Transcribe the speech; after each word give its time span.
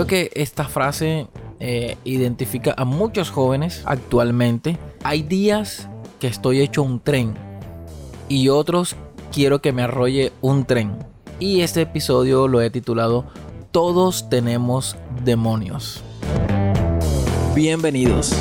Creo 0.00 0.08
que 0.08 0.30
esta 0.34 0.64
frase 0.64 1.26
eh, 1.58 1.98
identifica 2.04 2.74
a 2.74 2.86
muchos 2.86 3.28
jóvenes 3.28 3.82
actualmente. 3.84 4.78
Hay 5.04 5.20
días 5.20 5.90
que 6.18 6.26
estoy 6.26 6.62
hecho 6.62 6.82
un 6.82 7.00
tren 7.00 7.34
y 8.26 8.48
otros 8.48 8.96
quiero 9.30 9.60
que 9.60 9.72
me 9.74 9.82
arrolle 9.82 10.32
un 10.40 10.64
tren. 10.64 10.96
Y 11.38 11.60
este 11.60 11.82
episodio 11.82 12.48
lo 12.48 12.62
he 12.62 12.70
titulado 12.70 13.26
Todos 13.72 14.30
tenemos 14.30 14.96
demonios. 15.22 16.02
Bienvenidos. 17.54 18.34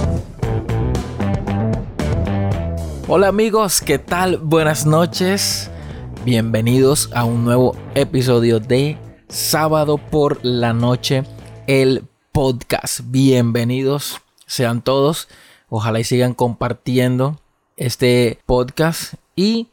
Hola 3.10 3.28
amigos, 3.28 3.82
¿qué 3.82 4.00
tal? 4.00 4.38
Buenas 4.38 4.86
noches. 4.86 5.70
Bienvenidos 6.24 7.10
a 7.14 7.26
un 7.26 7.44
nuevo 7.44 7.76
episodio 7.96 8.62
de 8.62 8.98
Sábado 9.28 9.98
por 9.98 10.40
la 10.44 10.74
Noche, 10.74 11.24
el 11.70 12.06
podcast. 12.32 13.02
Bienvenidos 13.12 14.22
sean 14.48 14.82
todos. 14.82 15.28
Ojalá 15.70 16.00
y 16.00 16.04
sigan 16.04 16.34
compartiendo 16.34 17.40
este 17.78 18.40
podcast 18.48 19.14
y 19.36 19.68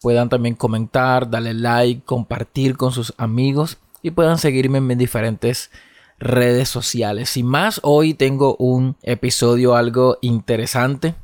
puedan 0.00 0.28
también 0.28 0.54
comentar, 0.54 1.28
darle 1.28 1.54
like, 1.54 2.02
compartir 2.04 2.76
con 2.76 2.92
sus 2.92 3.12
amigos 3.16 3.78
y 4.02 4.12
puedan 4.12 4.38
seguirme 4.38 4.78
en 4.78 4.86
mis 4.86 4.98
diferentes 4.98 5.72
redes 6.20 6.68
sociales. 6.68 7.36
Y 7.36 7.42
más, 7.42 7.80
hoy 7.82 8.14
tengo 8.14 8.54
un 8.60 8.94
episodio 9.02 9.74
algo 9.74 10.18
interesante 10.20 11.16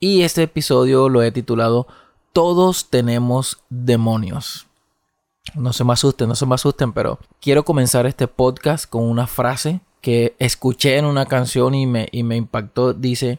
y 0.00 0.22
este 0.22 0.42
episodio 0.42 1.08
lo 1.08 1.22
he 1.22 1.30
titulado 1.30 1.86
Todos 2.32 2.90
tenemos 2.90 3.62
demonios. 3.70 4.67
No 5.54 5.72
se 5.72 5.84
me 5.84 5.92
asusten, 5.92 6.28
no 6.28 6.34
se 6.34 6.46
me 6.46 6.54
asusten, 6.54 6.92
pero 6.92 7.18
quiero 7.40 7.64
comenzar 7.64 8.06
este 8.06 8.28
podcast 8.28 8.88
con 8.88 9.04
una 9.04 9.26
frase 9.26 9.80
que 10.00 10.34
escuché 10.38 10.96
en 10.96 11.04
una 11.04 11.26
canción 11.26 11.74
y 11.74 11.86
me, 11.86 12.08
y 12.12 12.22
me 12.22 12.36
impactó. 12.36 12.92
Dice, 12.94 13.38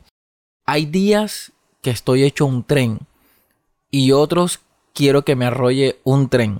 hay 0.66 0.86
días 0.86 1.52
que 1.82 1.90
estoy 1.90 2.24
hecho 2.24 2.46
un 2.46 2.64
tren 2.64 3.00
y 3.92 4.12
otros 4.12 4.60
quiero 4.94 5.24
que 5.24 5.36
me 5.36 5.46
arrolle 5.46 6.00
un 6.04 6.30
tren. 6.30 6.60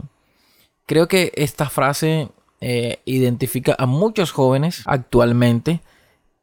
Creo 0.86 1.08
que 1.08 1.32
esta 1.36 1.70
frase 1.70 2.30
eh, 2.62 3.02
identifica 3.06 3.76
a 3.78 3.86
muchos 3.86 4.32
jóvenes 4.32 4.84
actualmente 4.86 5.82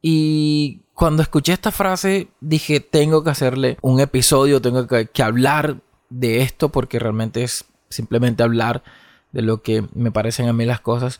y 0.01 0.81
cuando 0.93 1.21
escuché 1.21 1.53
esta 1.53 1.71
frase 1.71 2.27
dije, 2.39 2.79
tengo 2.79 3.23
que 3.23 3.29
hacerle 3.29 3.77
un 3.81 3.99
episodio, 3.99 4.61
tengo 4.61 4.87
que, 4.87 5.09
hablar 5.21 5.77
de 6.09 6.41
esto 6.41 6.69
porque 6.69 6.97
realmente 6.97 7.43
es 7.43 7.65
simplemente 7.89 8.41
hablar 8.41 8.83
de 9.31 9.41
lo 9.41 9.61
que 9.61 9.83
me 9.93 10.11
parecen 10.11 10.47
a 10.47 10.53
mí 10.53 10.65
las 10.65 10.81
cosas. 10.81 11.19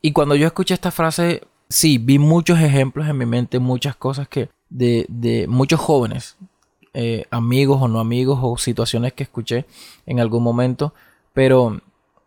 Y 0.00 0.12
cuando 0.12 0.34
yo 0.34 0.46
escuché 0.46 0.74
esta 0.74 0.90
frase, 0.90 1.42
sí, 1.68 1.98
vi 1.98 2.18
muchos 2.18 2.60
ejemplos 2.60 3.08
en 3.08 3.18
mi 3.18 3.26
mente, 3.26 3.58
muchas 3.58 3.96
cosas 3.96 4.28
que 4.28 4.48
de, 4.70 5.06
de 5.08 5.46
muchos 5.48 5.80
jóvenes, 5.80 6.36
eh, 6.94 7.26
amigos 7.30 7.80
o 7.82 7.88
no 7.88 8.00
amigos 8.00 8.38
o 8.42 8.56
situaciones 8.56 9.12
que 9.12 9.22
escuché 9.22 9.66
en 10.06 10.20
algún 10.20 10.42
momento, 10.42 10.94
pero 11.32 11.80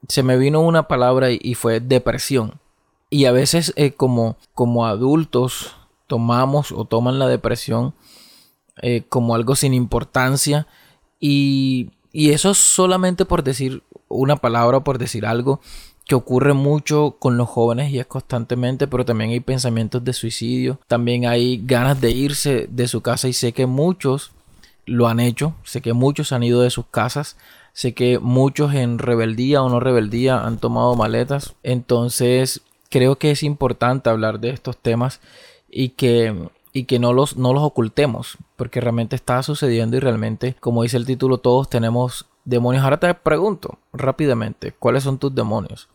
se 0.08 0.24
me 0.24 0.38
vino 0.38 0.62
una 0.62 0.88
palabra 0.88 1.30
y, 1.32 1.56
fue 1.56 1.80
depresión. 1.80 2.60
Y 3.10 3.26
a 3.26 3.32
veces 3.32 3.74
eh, 3.76 3.92
como, 3.92 4.38
como 4.54 4.86
adultos 4.86 5.76
tomamos 6.08 6.72
o 6.72 6.86
toman 6.86 7.20
la 7.20 7.28
depresión 7.28 7.94
eh, 8.82 9.04
como 9.10 9.36
algo 9.36 9.56
sin 9.56 9.74
importancia 9.74 10.68
y, 11.20 11.90
y 12.12 12.32
eso 12.32 12.54
solamente 12.54 13.26
por 13.26 13.44
decir 13.44 13.84
una 14.08 14.36
palabra 14.36 14.78
o 14.78 14.84
por 14.84 14.98
decir 14.98 15.26
algo 15.26 15.62
que 16.06 16.16
ocurre 16.16 16.54
mucho 16.54 17.16
con 17.20 17.38
los 17.38 17.48
jóvenes 17.48 17.92
y 17.92 18.00
es 18.00 18.06
constantemente, 18.06 18.88
pero 18.88 19.06
también 19.06 19.32
hay 19.32 19.40
pensamientos 19.40 20.04
de 20.04 20.14
suicidio, 20.14 20.80
también 20.88 21.26
hay 21.26 21.62
ganas 21.66 22.02
de 22.02 22.12
irse 22.12 22.68
de 22.70 22.88
su 22.88 23.02
casa 23.02 23.28
y 23.28 23.34
sé 23.34 23.54
que 23.54 23.66
muchos 23.66 24.32
lo 24.86 25.08
han 25.08 25.20
hecho, 25.20 25.54
sé 25.64 25.82
que 25.82 25.94
muchos 25.94 26.32
han 26.32 26.44
ido 26.44 26.62
de 26.62 26.70
sus 26.70 26.86
casas, 26.88 27.38
sé 27.74 27.94
que 27.94 28.20
muchos 28.20 28.74
en 28.74 28.98
rebeldía 28.98 29.62
o 29.62 29.70
no 29.70 29.80
rebeldía 29.80 30.44
han 30.44 30.58
tomado 30.58 30.96
maletas, 30.96 31.54
entonces 31.64 32.62
creo 32.90 33.18
que 33.18 33.32
es 33.32 33.44
importante 33.44 34.10
hablar 34.10 34.40
de 34.40 34.50
estos 34.50 34.78
temas 34.78 35.22
y 35.70 35.90
que, 35.90 36.50
y 36.74 36.86
que 36.86 37.00
no, 37.00 37.14
los, 37.14 37.38
no 37.38 37.54
los 37.54 37.64
ocultemos, 37.64 38.38
porque 38.56 38.82
realmente 38.82 39.16
está 39.16 39.44
sucediendo 39.44 39.98
y 39.98 40.00
realmente, 40.00 40.56
como 40.60 40.84
dice 40.84 40.98
el 40.98 41.06
título, 41.06 41.38
todos 41.38 41.70
tenemos 41.70 42.28
demonios. 42.46 42.84
Ahora 42.84 43.00
te 43.00 43.14
pregunto 43.14 43.80
rápidamente, 43.94 44.72
¿cuáles 44.72 45.04
son 45.04 45.18
tus 45.18 45.34
demonios? 45.36 45.90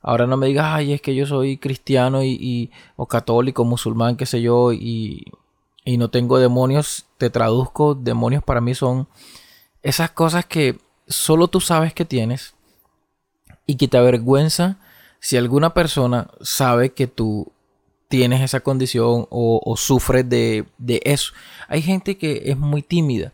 Ahora 0.00 0.26
no 0.26 0.36
me 0.36 0.46
digas, 0.46 0.66
ay, 0.68 0.92
es 0.92 1.02
que 1.02 1.14
yo 1.14 1.26
soy 1.26 1.58
cristiano 1.58 2.22
y, 2.22 2.70
o 2.96 3.06
católico, 3.06 3.64
musulmán, 3.64 4.16
qué 4.16 4.26
sé 4.26 4.40
yo, 4.40 4.72
y, 4.72 5.24
y 5.84 5.96
no 5.96 6.08
tengo 6.10 6.38
demonios. 6.38 7.06
Te 7.18 7.30
traduzco, 7.30 7.94
demonios 7.94 8.42
para 8.42 8.60
mí 8.60 8.74
son 8.74 9.08
esas 9.82 10.10
cosas 10.10 10.46
que 10.46 10.78
solo 11.06 11.48
tú 11.48 11.60
sabes 11.60 11.94
que 11.94 12.04
tienes 12.04 12.54
y 13.66 13.76
que 13.76 13.88
te 13.88 13.98
avergüenza 13.98 14.78
si 15.20 15.36
alguna 15.36 15.74
persona 15.74 16.28
sabe 16.40 16.90
que 16.90 17.06
tú 17.06 17.52
tienes 18.08 18.40
esa 18.40 18.60
condición 18.60 19.26
o, 19.30 19.74
sufres 19.76 20.28
de, 20.28 20.66
eso. 21.04 21.32
Hay 21.68 21.82
gente 21.82 22.16
que 22.16 22.42
es 22.46 22.56
muy 22.56 22.82
tímida 22.82 23.32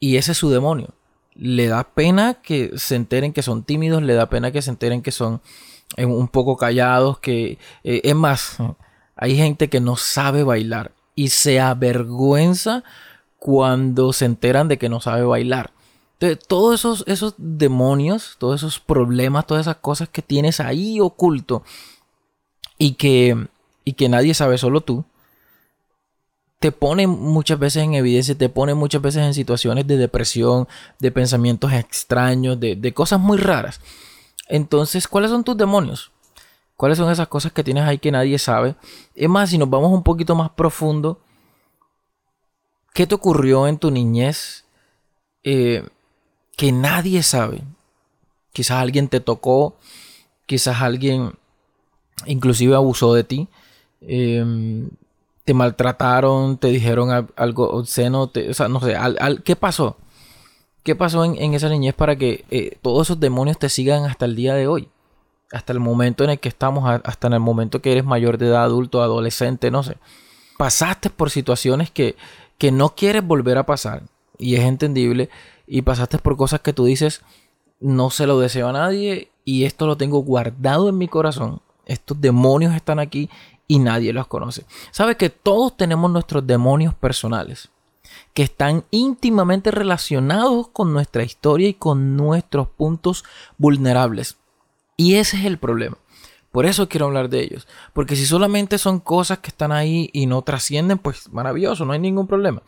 y 0.00 0.16
ese 0.16 0.32
es 0.32 0.38
su 0.38 0.50
demonio. 0.50 0.88
Le 1.34 1.66
da 1.68 1.84
pena 1.84 2.34
que 2.34 2.72
se 2.76 2.96
enteren 2.96 3.32
que 3.32 3.42
son 3.42 3.64
tímidos, 3.64 4.02
le 4.02 4.14
da 4.14 4.28
pena 4.28 4.52
que 4.52 4.62
se 4.62 4.70
enteren 4.70 5.02
que 5.02 5.12
son 5.12 5.42
eh, 5.96 6.06
un 6.06 6.28
poco 6.28 6.56
callados, 6.56 7.18
que 7.18 7.58
eh, 7.82 8.00
es 8.04 8.14
más, 8.14 8.56
hay 9.16 9.36
gente 9.36 9.68
que 9.68 9.80
no 9.80 9.96
sabe 9.96 10.44
bailar 10.44 10.92
y 11.14 11.28
se 11.28 11.60
avergüenza 11.60 12.84
cuando 13.38 14.12
se 14.12 14.24
enteran 14.24 14.68
de 14.68 14.78
que 14.78 14.88
no 14.88 15.00
sabe 15.00 15.24
bailar. 15.24 15.72
Entonces, 16.14 16.46
todos 16.46 16.80
esos, 16.80 17.04
esos 17.06 17.34
demonios, 17.36 18.36
todos 18.38 18.60
esos 18.60 18.80
problemas, 18.80 19.46
todas 19.46 19.66
esas 19.66 19.76
cosas 19.76 20.08
que 20.08 20.22
tienes 20.22 20.60
ahí 20.60 21.00
oculto 21.00 21.64
y 22.78 22.92
que 22.94 23.48
y 23.84 23.92
que 23.94 24.08
nadie 24.08 24.34
sabe, 24.34 24.58
solo 24.58 24.80
tú, 24.80 25.04
te 26.64 26.72
pone 26.72 27.06
muchas 27.06 27.58
veces 27.58 27.82
en 27.82 27.92
evidencia, 27.92 28.34
te 28.38 28.48
pone 28.48 28.72
muchas 28.72 29.02
veces 29.02 29.22
en 29.22 29.34
situaciones 29.34 29.86
de 29.86 29.98
depresión, 29.98 30.66
de 30.98 31.12
pensamientos 31.12 31.70
extraños, 31.74 32.58
de, 32.58 32.94
cosas 32.94 33.20
muy 33.20 33.36
raras. 33.36 33.82
Entonces, 34.48 35.06
¿cuáles 35.06 35.30
son 35.30 35.44
tus 35.44 35.58
demonios? 35.58 36.10
¿Cuáles 36.76 36.96
son 36.96 37.10
esas 37.12 37.28
cosas 37.28 37.52
que 37.52 37.62
tienes 37.62 37.84
ahí 37.84 37.98
que 37.98 38.10
nadie 38.10 38.38
sabe? 38.38 38.76
Es 39.14 39.28
más, 39.28 39.50
si 39.50 39.58
nos 39.58 39.68
vamos 39.68 39.92
un 39.92 40.02
poquito 40.02 40.34
más 40.34 40.50
profundo, 40.52 41.20
¿qué 42.94 43.06
te 43.06 43.14
ocurrió 43.14 43.68
en 43.68 43.76
tu 43.76 43.90
niñez 43.90 44.64
eh, 45.42 45.86
que 46.56 46.72
nadie 46.72 47.22
sabe? 47.22 47.60
Quizás 48.54 48.80
alguien 48.80 49.08
te 49.08 49.20
tocó, 49.20 49.76
quizás 50.46 50.80
alguien 50.80 51.34
inclusive 52.24 52.74
abusó 52.74 53.12
de 53.12 53.24
ti. 53.24 53.48
Em, 54.06 54.88
te 55.44 55.54
maltrataron, 55.54 56.56
te 56.56 56.68
dijeron 56.68 57.28
algo 57.36 57.70
obsceno, 57.70 58.30
o 58.48 58.54
sea, 58.54 58.68
no 58.68 58.80
sé, 58.80 58.96
¿qué 59.44 59.56
pasó? 59.56 59.96
¿Qué 60.82 60.94
pasó 60.94 61.24
en, 61.24 61.54
esa 61.54 61.68
niñez 61.68 61.94
para 61.94 62.16
que 62.16 62.44
eh, 62.50 62.78
todos 62.82 63.06
esos 63.06 63.20
demonios 63.20 63.58
te 63.58 63.68
sigan 63.68 64.04
hasta 64.04 64.24
el 64.24 64.36
día 64.36 64.54
de 64.54 64.66
hoy? 64.66 64.88
Hasta 65.52 65.72
el 65.72 65.80
momento 65.80 66.24
en 66.24 66.30
el 66.30 66.40
que 66.40 66.48
estamos, 66.48 66.88
hasta 67.04 67.26
en 67.26 67.34
el 67.34 67.40
momento 67.40 67.80
que 67.80 67.92
eres 67.92 68.04
mayor 68.04 68.38
de 68.38 68.48
edad, 68.48 68.64
adulto, 68.64 69.02
adolescente, 69.02 69.70
no 69.70 69.82
sé. 69.82 69.98
Pasaste 70.58 71.10
por 71.10 71.30
situaciones 71.30 71.90
que, 71.90 72.16
que 72.58 72.72
no 72.72 72.94
quieres 72.94 73.26
volver 73.26 73.58
a 73.58 73.66
pasar 73.66 74.02
y 74.38 74.56
es 74.56 74.62
entendible 74.62 75.30
y 75.66 75.82
pasaste 75.82 76.18
por 76.18 76.36
cosas 76.36 76.60
que 76.60 76.72
tú 76.72 76.84
dices, 76.84 77.22
no 77.80 78.10
se 78.10 78.26
lo 78.26 78.38
deseo 78.38 78.68
a 78.68 78.72
nadie 78.72 79.30
y 79.44 79.64
esto 79.64 79.86
lo 79.86 79.96
tengo 79.96 80.20
guardado 80.20 80.88
en 80.88 80.98
mi 80.98 81.08
corazón. 81.08 81.60
Estos 81.86 82.20
demonios 82.20 82.74
están 82.74 82.98
aquí 82.98 83.28
y 83.66 83.78
nadie 83.78 84.12
los 84.12 84.26
conoce. 84.26 84.64
Sabes 84.90 85.16
que 85.16 85.30
todos 85.30 85.76
tenemos 85.76 86.10
nuestros 86.10 86.46
demonios 86.46 86.94
personales 86.94 87.70
que 88.32 88.42
están 88.42 88.84
íntimamente 88.90 89.70
relacionados 89.70 90.68
con 90.68 90.92
nuestra 90.92 91.22
historia 91.22 91.68
y 91.68 91.74
con 91.74 92.16
nuestros 92.16 92.68
puntos 92.68 93.24
vulnerables. 93.56 94.36
Y 94.96 95.14
ese 95.14 95.38
es 95.38 95.44
el 95.44 95.58
problema. 95.58 95.96
Por 96.50 96.66
eso 96.66 96.88
quiero 96.88 97.06
hablar 97.06 97.30
de 97.30 97.42
ellos. 97.42 97.66
Porque 97.92 98.16
si 98.16 98.26
solamente 98.26 98.78
son 98.78 99.00
cosas 99.00 99.38
que 99.38 99.48
están 99.48 99.72
ahí 99.72 100.10
y 100.12 100.26
no 100.26 100.42
trascienden, 100.42 100.98
pues 100.98 101.32
maravilloso, 101.32 101.84
no 101.84 101.92
hay 101.92 101.98
ningún 101.98 102.26
problema. 102.26 102.62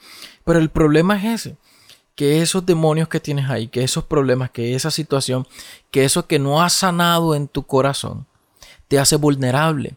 Pero 0.45 0.59
el 0.59 0.71
problema 0.71 1.17
es 1.17 1.47
ese. 1.47 1.57
Que 2.15 2.43
esos 2.43 2.65
demonios 2.65 3.09
que 3.09 3.21
tienes 3.21 3.51
ahí, 3.51 3.69
que 3.69 3.85
esos 3.85 4.05
problemas, 4.05 4.51
que 4.51 4.75
esa 4.75 4.91
situación, 4.91 5.47
que 5.91 6.05
eso 6.05 6.27
que 6.27 6.39
no 6.39 6.63
ha 6.63 6.71
sanado 6.71 7.35
en 7.35 7.47
tu 7.47 7.65
corazón, 7.65 8.27
te 8.89 8.99
hace 8.99 9.17
vulnerable 9.17 9.97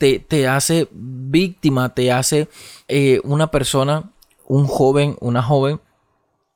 te, 0.00 0.48
hace 0.48 0.88
víctima, 0.92 1.94
te 1.94 2.10
hace 2.10 2.48
eh, 2.88 3.20
una 3.22 3.50
persona, 3.50 4.10
un 4.46 4.66
joven, 4.66 5.16
una 5.20 5.42
joven 5.42 5.80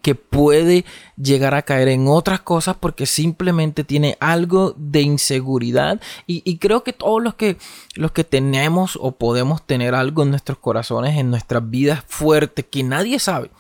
que 0.01 0.15
puede 0.15 0.85
llegar 1.17 1.55
a 1.55 1.63
caer 1.63 1.89
en 1.89 2.09
otras 2.09 2.41
cosas 2.41 2.77
porque 2.79 3.07
simplemente 3.07 3.85
tiene 3.85 4.17
algo 4.21 4.75
de 4.77 5.03
inseguridad. 5.03 6.01
Y, 6.27 6.59
creo 6.59 6.85
que 6.85 6.93
todos 6.93 7.23
los 7.23 7.35
que 7.35 7.57
los 7.95 8.13
que 8.13 8.25
tenemos 8.25 8.99
o 9.01 9.13
podemos 9.13 9.63
tener 9.67 9.95
algo 9.95 10.23
en 10.23 10.31
nuestros 10.31 10.59
corazones 10.59 11.17
en 11.17 11.31
nuestras 11.31 11.69
vidas 11.71 12.05
fuertes 12.07 12.67
que 12.71 12.83
nadie 12.83 13.19
sabe 13.19 13.51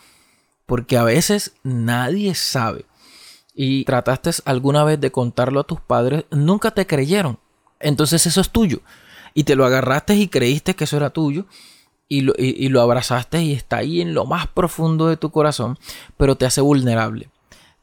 porque 0.67 0.97
a 0.97 1.05
veces 1.05 1.53
nadie 1.63 2.35
sabe. 2.35 2.87
Y 3.55 3.85
trataste 3.85 4.31
alguna 4.47 4.83
vez 4.83 5.01
de 5.01 5.13
contarlo 5.13 5.61
a 5.61 5.65
tus 5.65 5.81
padres 5.81 6.25
nunca 6.31 6.71
te 6.73 6.87
creyeron. 6.87 7.39
Entonces 7.81 8.27
eso 8.27 8.41
es 8.41 8.51
tuyo 8.51 8.81
y 9.35 9.45
te 9.45 9.57
lo 9.57 9.67
agarraste 9.67 10.15
y 10.15 10.29
creíste 10.29 10.75
que 10.75 10.85
eso 10.85 10.97
era 10.97 11.11
tuyo 11.11 11.47
y 12.09 12.69
lo, 12.69 12.81
abrazaste 12.81 13.43
y 13.43 13.53
está 13.53 13.79
ahí 13.79 14.01
en 14.01 14.15
lo 14.15 14.25
más 14.25 14.47
profundo 14.47 15.09
de 15.09 15.17
tu 15.17 15.31
corazón, 15.31 15.79
pero 16.17 16.37
te 16.37 16.47
hace 16.47 16.61
vulnerable, 16.61 17.29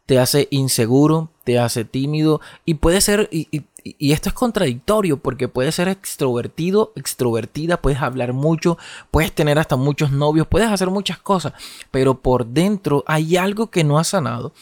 te 0.06 0.19
hace 0.19 0.48
inseguro, 0.51 1.30
te 1.44 1.59
hace 1.59 1.83
tímido 1.83 2.39
y 2.63 2.75
puede 2.75 3.01
ser, 3.01 3.27
y, 3.31 3.48
y, 3.83 4.12
esto 4.12 4.30
es 4.30 4.33
contradictorio 4.33 5.18
porque 5.18 5.48
puede 5.48 5.71
ser 5.71 5.88
extrovertido, 5.89 6.94
extrovertida, 6.95 7.81
puedes 7.81 8.00
hablar 8.00 8.31
mucho, 8.31 8.77
puedes 9.09 9.33
tener 9.33 9.59
hasta 9.59 9.75
muchos 9.75 10.12
novios, 10.12 10.48
puedes 10.48 10.69
hacer 10.69 10.89
muchas 10.89 11.18
cosas, 11.18 11.53
pero 11.89 12.21
por 12.21 12.45
dentro 12.45 13.03
hay 13.07 13.36
algo 13.36 13.69
que 13.69 13.83
no 13.83 14.00
ha 14.00 14.03
sanado 14.03 14.53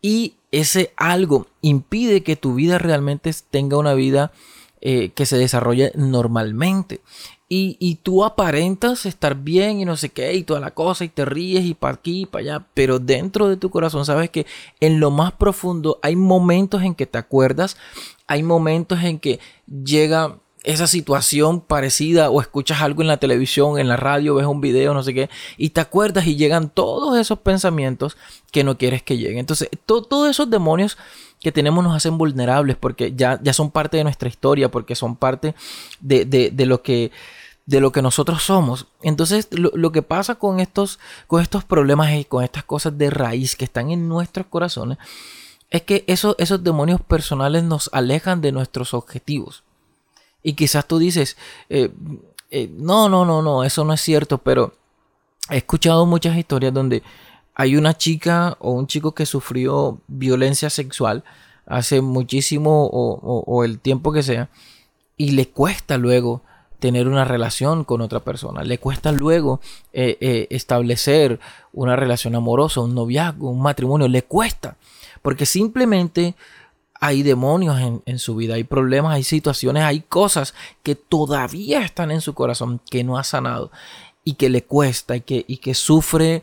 y 0.00 0.36
ese 0.52 0.92
algo 0.96 1.46
impide 1.60 2.22
que 2.22 2.36
tu 2.36 2.54
vida 2.54 2.78
realmente 2.78 3.30
tenga 3.50 3.76
una 3.78 3.94
vida 3.94 4.32
eh, 4.84 5.10
que 5.14 5.26
se 5.26 5.38
desarrolle 5.38 5.92
normalmente. 5.94 7.00
Y, 7.48 8.00
tú 8.02 8.24
aparentas 8.24 9.06
estar 9.06 9.36
bien 9.36 9.78
y 9.78 9.84
no 9.84 9.96
sé 9.96 10.08
qué 10.08 10.32
y 10.32 10.42
toda 10.42 10.58
la 10.58 10.72
cosa 10.72 11.04
y 11.04 11.08
te 11.08 11.24
ríes 11.24 11.64
y 11.66 11.74
para 11.74 11.94
aquí 11.94 12.22
y 12.22 12.26
para 12.26 12.40
allá, 12.40 12.66
pero 12.72 12.98
dentro 12.98 13.48
de 13.48 13.58
tu 13.58 13.70
corazón 13.70 14.06
sabes 14.06 14.30
que 14.30 14.46
en 14.80 15.00
lo 15.00 15.10
más 15.10 15.32
profundo 15.32 16.00
hay 16.02 16.16
momentos 16.16 16.82
en 16.82 16.94
que 16.94 17.06
te 17.06 17.18
acuerdas, 17.18 17.76
hay 18.26 18.42
momentos 18.42 19.04
en 19.04 19.20
que 19.20 19.38
llega 19.84 20.38
esa 20.64 20.86
situación 20.86 21.60
parecida 21.60 22.30
o 22.30 22.40
escuchas 22.40 22.80
algo 22.80 23.02
en 23.02 23.08
la 23.08 23.18
televisión, 23.18 23.78
en 23.78 23.86
la 23.88 23.96
radio, 23.96 24.34
ves 24.34 24.46
un 24.46 24.60
video, 24.60 24.94
no 24.94 25.02
sé 25.02 25.12
qué, 25.14 25.30
y 25.56 25.70
te 25.70 25.80
acuerdas 25.80 26.26
y 26.26 26.36
llegan 26.36 26.70
todos 26.70 27.18
esos 27.18 27.38
pensamientos 27.38 28.16
que 28.50 28.64
no 28.64 28.78
quieres 28.78 29.02
que 29.02 29.18
lleguen. 29.18 29.38
Entonces, 29.38 29.68
todos 29.86 30.30
esos 30.30 30.50
demonios 30.50 30.96
que 31.42 31.52
tenemos 31.52 31.82
nos 31.82 31.96
hacen 31.96 32.18
vulnerables 32.18 32.76
porque 32.76 33.12
ya, 33.14 33.40
ya 33.42 33.52
son 33.52 33.70
parte 33.70 33.96
de 33.96 34.04
nuestra 34.04 34.28
historia, 34.28 34.70
porque 34.70 34.94
son 34.94 35.16
parte 35.16 35.54
de, 36.00 36.24
de 36.24 36.66
lo 36.66 36.82
que 36.82 37.10
de 37.66 37.80
lo 37.80 37.92
que 37.92 38.02
nosotros 38.02 38.42
somos. 38.42 38.86
Entonces, 39.02 39.48
lo, 39.52 39.92
que 39.92 40.02
pasa 40.02 40.34
con 40.34 40.60
estos, 40.60 40.98
con 41.26 41.40
estos 41.40 41.64
problemas 41.64 42.12
y 42.12 42.24
con 42.24 42.42
estas 42.42 42.64
cosas 42.64 42.98
de 42.98 43.10
raíz 43.10 43.56
que 43.56 43.64
están 43.64 43.90
en 43.90 44.08
nuestros 44.08 44.46
corazones, 44.46 44.98
es 45.70 45.82
que 45.82 46.04
esos, 46.06 46.34
esos 46.38 46.62
demonios 46.62 47.00
personales 47.00 47.62
nos 47.62 47.88
alejan 47.92 48.40
de 48.40 48.52
nuestros 48.52 48.94
objetivos. 48.94 49.62
Y 50.42 50.54
quizás 50.54 50.86
tú 50.86 50.98
dices, 50.98 51.36
eh, 51.68 51.90
eh, 52.50 52.68
no, 52.76 53.08
no, 53.08 53.24
no, 53.24 53.42
no, 53.42 53.64
eso 53.64 53.84
no 53.84 53.92
es 53.92 54.00
cierto, 54.00 54.38
pero 54.38 54.74
he 55.48 55.58
escuchado 55.58 56.04
muchas 56.04 56.36
historias 56.36 56.74
donde 56.74 57.02
hay 57.54 57.76
una 57.76 57.96
chica 57.96 58.56
o 58.60 58.72
un 58.72 58.86
chico 58.86 59.14
que 59.14 59.26
sufrió 59.26 60.00
violencia 60.08 60.70
sexual 60.70 61.24
hace 61.66 62.00
muchísimo 62.00 62.88
o, 62.92 63.64
el 63.64 63.78
tiempo 63.78 64.12
que 64.12 64.22
sea, 64.22 64.48
y 65.16 65.32
le 65.32 65.48
cuesta 65.48 65.96
luego 65.96 66.42
tener 66.80 67.06
una 67.06 67.24
relación 67.24 67.84
con 67.84 68.00
otra 68.00 68.20
persona. 68.20 68.64
Le 68.64 68.78
cuesta 68.78 69.12
luego 69.12 69.60
eh, 69.92 70.18
eh, 70.20 70.48
establecer 70.50 71.38
una 71.72 71.94
relación 71.94 72.34
amorosa, 72.34 72.80
un 72.80 72.94
noviazgo, 72.94 73.50
un 73.50 73.62
matrimonio. 73.62 74.08
Le 74.08 74.22
cuesta. 74.22 74.76
Porque 75.22 75.46
simplemente 75.46 76.34
hay 77.00 77.22
demonios 77.22 77.78
en, 78.04 78.18
su 78.18 78.34
vida, 78.34 78.54
hay 78.54 78.64
problemas, 78.64 79.14
hay 79.14 79.22
situaciones, 79.22 79.84
hay 79.84 80.00
cosas 80.00 80.54
que 80.82 80.96
todavía 80.96 81.82
están 81.82 82.10
en 82.10 82.20
su 82.20 82.34
corazón, 82.34 82.80
que 82.90 83.04
no 83.04 83.16
ha 83.16 83.24
sanado 83.24 83.70
y 84.24 84.34
que 84.34 84.48
le 84.48 84.64
cuesta 84.64 85.16
y 85.16 85.20
que, 85.20 85.44
y 85.46 85.58
que 85.58 85.74
sufre 85.74 86.42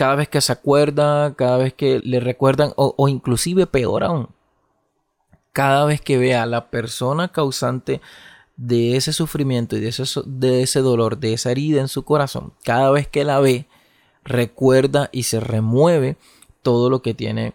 cada 0.00 0.14
vez 0.14 0.30
que 0.30 0.40
se 0.40 0.50
acuerda, 0.50 1.34
cada 1.34 1.58
vez 1.58 1.74
que 1.74 2.00
le 2.02 2.20
recuerdan 2.20 2.72
o, 2.76 3.06
inclusive 3.06 3.66
peor 3.66 4.02
aún, 4.02 4.30
cada 5.52 5.84
vez 5.84 6.00
que 6.00 6.16
ve 6.16 6.34
a 6.34 6.46
la 6.46 6.70
persona 6.70 7.28
causante 7.28 8.00
de 8.56 8.96
ese 8.96 9.12
sufrimiento 9.12 9.76
y 9.76 9.80
de 9.80 9.88
ese, 9.88 10.04
de 10.24 10.62
ese 10.62 10.80
dolor, 10.80 11.18
de 11.18 11.34
esa 11.34 11.50
herida 11.50 11.82
en 11.82 11.88
su 11.88 12.06
corazón, 12.06 12.54
cada 12.64 12.90
vez 12.90 13.08
que 13.08 13.24
la 13.24 13.40
ve, 13.40 13.66
recuerda 14.24 15.10
y 15.12 15.24
se 15.24 15.38
remueve 15.38 16.16
todo 16.62 16.88
lo 16.88 17.02
que 17.02 17.12
tiene 17.12 17.52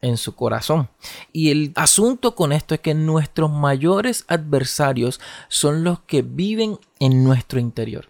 en 0.00 0.18
su 0.18 0.36
corazón. 0.36 0.88
Y 1.32 1.50
el 1.50 1.72
asunto 1.74 2.36
con 2.36 2.52
esto 2.52 2.76
es 2.76 2.80
que 2.80 2.94
nuestros 2.94 3.50
mayores 3.50 4.24
adversarios 4.28 5.18
son 5.48 5.82
los 5.82 5.98
que 6.02 6.22
viven 6.22 6.78
en 7.00 7.24
nuestro 7.24 7.58
interior. 7.58 8.08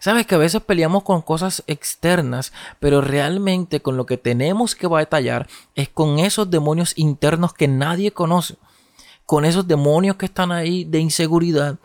Sabes 0.00 0.26
que 0.26 0.34
a 0.34 0.38
veces 0.38 0.62
peleamos 0.62 1.02
con 1.02 1.22
cosas 1.22 1.62
externas, 1.66 2.52
pero 2.80 3.00
realmente 3.00 3.80
con 3.80 3.96
lo 3.96 4.06
que 4.06 4.16
tenemos 4.16 4.74
que 4.74 4.86
batallar 4.86 5.48
es 5.74 5.88
con 5.88 6.18
esos 6.18 6.50
demonios 6.50 6.92
internos 6.96 7.54
que 7.54 7.68
nadie 7.68 8.12
conoce 8.12 8.56
con 9.28 9.44
esos 9.44 9.68
demonios 9.68 10.16
que 10.16 10.24
están 10.24 10.52
ahí 10.52 10.84
de 10.84 11.00
inseguridad, 11.00 11.76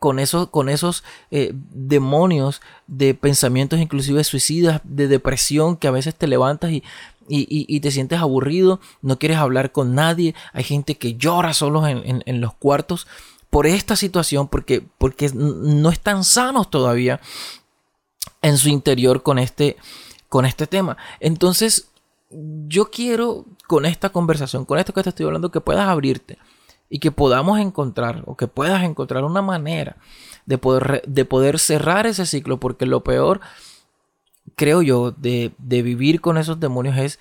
con 0.00 0.18
esos, 0.18 0.48
con 0.48 0.68
esos 0.68 1.04
eh, 1.30 1.52
demonios 1.54 2.60
de 2.88 3.14
pensamientos 3.14 3.78
inclusive 3.78 4.24
suicidas, 4.24 4.80
de 4.82 5.06
depresión, 5.06 5.76
que 5.76 5.86
a 5.86 5.92
veces 5.92 6.16
te 6.16 6.26
levantas 6.26 6.72
y, 6.72 6.82
y, 7.28 7.78
te 7.78 7.92
sientes 7.92 8.18
aburrido, 8.18 8.80
no 9.00 9.16
quieres 9.16 9.38
hablar 9.38 9.70
con 9.70 9.94
nadie, 9.94 10.34
hay 10.52 10.64
gente 10.64 10.96
que 10.96 11.14
llora 11.14 11.54
solos 11.54 11.84
en, 11.86 12.40
los 12.40 12.54
cuartos 12.54 13.06
por 13.50 13.66
esta 13.66 13.96
situación, 13.96 14.48
porque, 14.48 14.86
porque 14.98 15.30
no 15.34 15.90
están 15.90 16.24
sanos 16.24 16.70
todavía 16.70 17.20
en 18.42 18.58
su 18.58 18.68
interior 18.68 19.22
con 19.22 19.38
este, 19.38 19.76
con 20.28 20.44
este 20.44 20.66
tema. 20.66 20.96
Entonces, 21.20 21.90
yo 22.30 22.90
quiero 22.90 23.46
con 23.66 23.86
esta 23.86 24.10
conversación, 24.10 24.64
con 24.64 24.78
esto 24.78 24.92
que 24.92 25.02
te 25.02 25.08
estoy 25.08 25.26
hablando, 25.26 25.50
que 25.50 25.60
puedas 25.60 25.88
abrirte 25.88 26.38
y 26.90 26.98
que 26.98 27.10
podamos 27.10 27.58
encontrar 27.58 28.22
o 28.26 28.36
que 28.36 28.46
puedas 28.46 28.82
encontrar 28.82 29.24
una 29.24 29.42
manera 29.42 29.96
de 30.46 30.58
poder, 30.58 31.02
de 31.06 31.24
poder 31.24 31.58
cerrar 31.58 32.06
ese 32.06 32.26
ciclo, 32.26 32.60
porque 32.60 32.86
lo 32.86 33.02
peor, 33.02 33.40
creo 34.56 34.82
yo, 34.82 35.10
de, 35.12 35.52
de 35.58 35.82
vivir 35.82 36.20
con 36.20 36.38
esos 36.38 36.60
demonios 36.60 36.96
es 36.96 37.18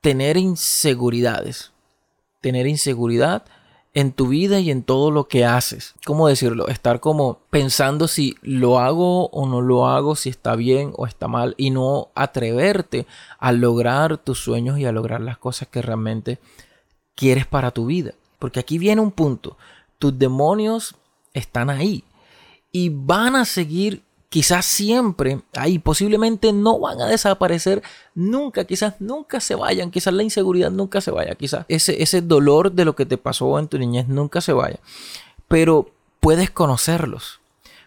tener 0.00 0.36
inseguridades, 0.36 1.72
tener 2.40 2.66
inseguridad 2.66 3.44
en 3.94 4.12
tu 4.12 4.28
vida 4.28 4.58
y 4.58 4.70
en 4.72 4.82
todo 4.82 5.12
lo 5.12 5.28
que 5.28 5.44
haces. 5.44 5.94
¿Cómo 6.04 6.26
decirlo? 6.26 6.66
Estar 6.68 6.98
como 6.98 7.38
pensando 7.50 8.08
si 8.08 8.36
lo 8.42 8.80
hago 8.80 9.28
o 9.28 9.46
no 9.46 9.62
lo 9.62 9.86
hago, 9.86 10.16
si 10.16 10.28
está 10.28 10.56
bien 10.56 10.92
o 10.96 11.06
está 11.06 11.28
mal 11.28 11.54
y 11.56 11.70
no 11.70 12.08
atreverte 12.16 13.06
a 13.38 13.52
lograr 13.52 14.18
tus 14.18 14.40
sueños 14.40 14.78
y 14.78 14.84
a 14.84 14.92
lograr 14.92 15.20
las 15.20 15.38
cosas 15.38 15.68
que 15.68 15.80
realmente 15.80 16.40
quieres 17.14 17.46
para 17.46 17.70
tu 17.70 17.86
vida. 17.86 18.14
Porque 18.40 18.60
aquí 18.60 18.78
viene 18.78 19.00
un 19.00 19.12
punto. 19.12 19.56
Tus 19.98 20.18
demonios 20.18 20.96
están 21.32 21.70
ahí. 21.70 22.04
Y 22.72 22.88
van 22.88 23.36
a 23.36 23.44
seguir 23.44 24.02
quizás 24.34 24.66
siempre 24.66 25.42
ahí. 25.54 25.78
Posiblemente 25.78 26.52
no 26.52 26.80
van 26.80 27.00
a 27.00 27.06
desaparecer 27.06 27.84
nunca. 28.16 28.64
Quizás 28.64 28.94
nunca 28.98 29.38
se 29.38 29.54
vayan. 29.54 29.92
Quizás 29.92 30.12
la 30.12 30.24
inseguridad 30.24 30.72
nunca 30.72 31.00
se 31.00 31.12
vaya. 31.12 31.36
Quizás 31.36 31.64
ese, 31.68 32.02
ese 32.02 32.20
dolor 32.20 32.72
de 32.72 32.84
lo 32.84 32.96
que 32.96 33.06
te 33.06 33.16
pasó 33.16 33.56
en 33.60 33.68
tu 33.68 33.78
niñez 33.78 34.08
nunca 34.08 34.40
se 34.40 34.52
vaya. 34.52 34.80
Pero 35.46 35.92
puedes 36.18 36.50
conocerlos. 36.50 37.38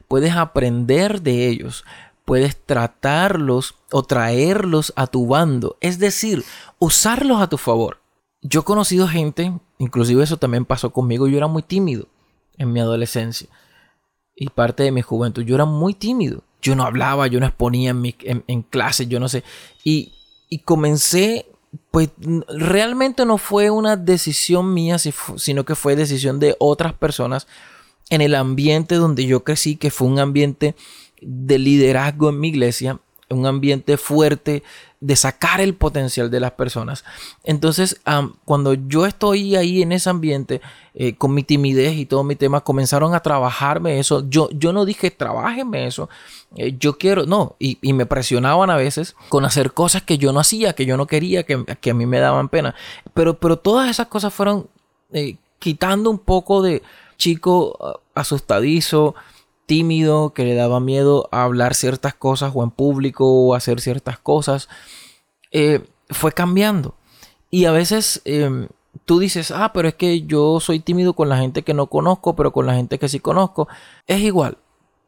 Puedes 0.07 0.33
aprender 0.35 1.21
de 1.21 1.49
ellos 1.49 1.83
puedes 2.23 2.57
tratarlos 2.57 3.75
o 3.89 4.03
traerlos 4.03 4.91
a 4.97 5.07
tu 5.07 5.27
bando, 5.27 5.77
es 5.79 5.97
decir, 5.97 6.43
usarlos 6.77 7.41
a 7.41 7.47
tu 7.47 7.57
favor. 7.57 8.01
Yo 8.41 8.59
he 8.59 8.63
conocido 8.65 9.07
gente 9.07 9.53
Inclusive 9.79 10.23
eso 10.23 10.37
también 10.37 10.65
pasó 10.65 10.91
conmigo. 10.91 11.27
Yo 11.27 11.37
era 11.37 11.47
muy 11.47 11.61
tímido 11.61 12.07
en 12.57 12.73
mi 12.73 12.79
adolescencia 12.79 13.47
y 14.37 14.49
parte 14.49 14.83
de 14.83 14.91
mi 14.91 15.01
juventud. 15.01 15.43
Yo 15.43 15.55
era 15.55 15.65
muy 15.65 15.93
tímido. 15.93 16.43
Yo 16.61 16.75
no 16.75 16.83
hablaba, 16.83 17.27
yo 17.27 17.39
no 17.39 17.47
exponía 17.47 17.89
en, 17.89 18.01
mi, 18.01 18.15
en, 18.21 18.61
clase, 18.61 19.07
yo 19.07 19.19
no 19.19 19.27
sé. 19.27 19.43
Y, 19.83 20.13
y, 20.49 20.59
comencé, 20.59 21.47
pues 21.91 22.09
realmente 22.47 23.25
no 23.25 23.37
fue 23.37 23.69
una 23.69 23.95
decisión 23.95 24.73
mía, 24.73 24.97
sino 24.99 25.65
que 25.65 25.75
fue 25.75 25.95
decisión 25.95 26.39
de 26.39 26.55
otras 26.59 26.93
personas 26.93 27.47
en 28.09 28.21
el 28.21 28.35
ambiente 28.35 28.95
donde 28.95 29.25
yo 29.25 29.43
crecí, 29.43 29.75
que 29.75 29.91
fue 29.91 30.07
un 30.07 30.19
ambiente 30.19 30.75
de 31.21 31.59
liderazgo 31.59 32.29
en 32.29 32.39
mi 32.39 32.49
iglesia, 32.49 32.99
un 33.29 33.45
ambiente 33.45 33.97
fuerte 33.97 34.63
de 34.99 35.15
sacar 35.15 35.61
el 35.61 35.75
potencial 35.75 36.31
de 36.31 36.39
las 36.39 36.51
personas. 36.51 37.05
Entonces, 37.43 38.01
cuando 38.45 38.73
yo 38.73 39.05
estoy 39.05 39.55
ahí 39.55 39.81
en 39.81 39.91
ese 39.91 40.09
ambiente, 40.09 40.61
eh, 40.95 41.15
con 41.15 41.33
mi 41.35 41.43
timidez 41.43 41.95
y 41.95 42.07
todo 42.07 42.23
mi 42.23 42.35
tema, 42.35 42.61
comenzaron 42.61 43.13
a 43.13 43.19
trabajarme 43.19 43.99
eso. 43.99 44.27
Yo, 44.27 44.49
yo 44.51 44.73
no 44.73 44.85
dije, 44.85 45.11
trabajenme 45.11 45.85
eso. 45.85 46.09
Eh, 46.55 46.75
yo 46.79 46.97
quiero, 46.97 47.27
no, 47.27 47.55
y, 47.59 47.77
me 47.93 48.07
presionaban 48.07 48.71
a 48.71 48.77
veces 48.77 49.15
con 49.29 49.45
hacer 49.45 49.73
cosas 49.73 50.01
que 50.01 50.17
yo 50.17 50.33
no 50.33 50.39
hacía, 50.39 50.73
que 50.73 50.85
yo 50.87 50.97
no 50.97 51.05
quería, 51.05 51.43
que, 51.43 51.53
a 51.53 51.93
mí 51.93 52.05
me 52.07 52.19
daban 52.19 52.49
pena. 52.49 52.73
Pero, 53.13 53.37
pero 53.37 53.57
todas 53.57 53.89
esas 53.89 54.07
cosas 54.07 54.33
fueron 54.33 54.67
eh, 55.13 55.37
quitando 55.59 56.09
un 56.09 56.19
poco 56.19 56.63
de 56.63 56.81
chico 57.17 57.77
ah, 57.79 57.99
asustadizo, 58.19 59.13
tímido, 59.67 60.33
que 60.33 60.45
le 60.45 60.55
daba 60.55 60.79
miedo 60.79 61.29
a 61.31 61.43
hablar 61.43 61.75
ciertas 61.75 62.15
cosas 62.15 62.53
o 62.55 62.63
en 62.63 62.71
público 62.71 63.29
o 63.29 63.53
hacer 63.53 63.81
ciertas 63.81 64.17
cosas, 64.17 64.69
eh, 65.51 65.85
fue 66.09 66.31
cambiando. 66.31 66.95
Y 67.51 67.65
a 67.65 67.71
veces 67.71 68.21
em, 68.25 68.69
tú 69.05 69.19
dices, 69.19 69.51
ah, 69.51 69.71
pero 69.73 69.87
es 69.89 69.95
que 69.95 70.23
yo 70.23 70.59
soy 70.59 70.79
tímido 70.79 71.13
con 71.13 71.29
la 71.29 71.37
gente 71.37 71.63
que 71.63 71.73
no 71.73 71.87
conozco, 71.87 72.35
pero 72.35 72.51
con 72.51 72.65
la 72.65 72.73
gente 72.75 72.97
que 72.97 73.09
sí 73.09 73.19
conozco. 73.19 73.67
Es 74.07 74.21
igual. 74.21 74.57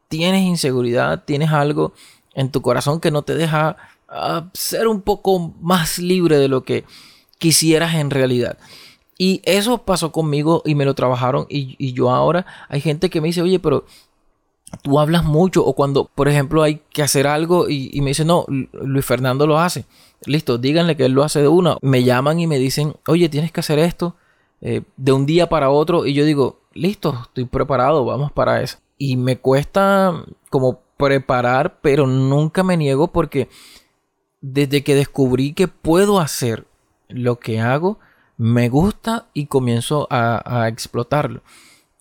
Tienes 0.08 0.42
inseguridad, 0.42 1.24
tienes 1.24 1.50
algo 1.50 1.92
en 2.34 2.50
tu 2.50 2.62
corazón 2.62 3.00
que 3.00 3.10
no 3.10 3.22
te 3.22 3.34
deja 3.34 3.76
ah, 4.08 4.48
ser 4.52 4.88
un 4.88 5.00
poco 5.00 5.54
más 5.60 5.98
libre 5.98 6.38
de 6.38 6.48
lo 6.48 6.64
que 6.64 6.84
quisieras 7.38 7.94
en 7.94 8.10
realidad. 8.10 8.58
Y 9.16 9.42
eso 9.44 9.78
pasó 9.78 10.12
conmigo 10.12 10.62
y 10.64 10.74
me 10.74 10.84
lo 10.84 10.94
trabajaron 10.94 11.46
y, 11.50 11.76
y, 11.78 11.92
yo 11.92 12.10
ahora 12.10 12.46
hay 12.70 12.80
gente 12.80 13.10
que 13.10 13.20
me 13.20 13.28
dice, 13.28 13.42
oye, 13.42 13.58
pero 13.58 13.84
tú 14.82 14.98
hablas 14.98 15.24
mucho 15.24 15.64
o 15.64 15.74
cuando, 15.74 16.06
por 16.14 16.28
ejemplo, 16.28 16.62
hay 16.62 16.82
que 16.90 17.02
hacer 17.02 17.26
algo 17.26 17.68
y, 17.68 18.00
me 18.00 18.08
dicen, 18.08 18.28
no, 18.28 18.44
Luis 18.48 19.04
Fernando 19.04 19.46
lo 19.46 19.58
hace. 19.58 19.84
Listo, 20.26 20.58
díganle 20.58 20.96
que 20.96 21.06
él 21.06 21.12
lo 21.12 21.24
hace 21.24 21.40
de 21.40 21.48
una. 21.48 21.76
Me 21.82 22.04
llaman 22.04 22.40
y 22.40 22.46
me 22.46 22.58
dicen, 22.58 22.94
oye, 23.06 23.28
tienes 23.28 23.52
que 23.52 23.60
hacer 23.60 23.78
esto 23.78 24.16
eh, 24.60 24.82
de 24.96 25.12
un 25.12 25.26
día 25.26 25.48
para 25.48 25.70
otro. 25.70 26.06
Y 26.06 26.14
yo 26.14 26.24
digo, 26.24 26.60
listo, 26.72 27.18
estoy 27.22 27.44
preparado, 27.44 28.04
vamos 28.04 28.32
para 28.32 28.62
eso. 28.62 28.78
Y 28.98 29.16
me 29.16 29.38
cuesta 29.38 30.24
como 30.50 30.80
preparar, 30.96 31.80
pero 31.80 32.06
nunca 32.06 32.62
me 32.62 32.76
niego 32.76 33.08
porque 33.08 33.48
desde 34.40 34.84
que 34.84 34.94
descubrí 34.94 35.52
que 35.52 35.68
puedo 35.68 36.20
hacer 36.20 36.66
lo 37.08 37.38
que 37.38 37.60
hago, 37.60 37.98
me 38.36 38.68
gusta 38.68 39.28
y 39.34 39.46
comienzo 39.46 40.06
a, 40.10 40.62
a 40.62 40.68
explotarlo. 40.68 41.42